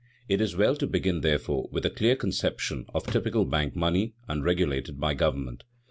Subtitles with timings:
[0.27, 4.99] It is well to begin, therefore, with a clear conception of typical bank money, unregulated
[4.99, 5.63] by government.